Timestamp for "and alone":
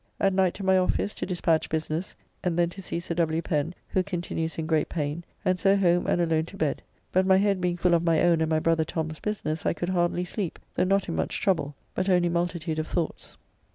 6.07-6.45